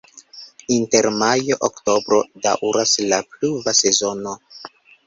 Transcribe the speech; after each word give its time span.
Inter 0.75 1.07
majo-oktobro 1.19 2.23
daŭras 2.47 2.99
la 3.13 3.25
pluva 3.37 3.79
sezono. 3.83 4.39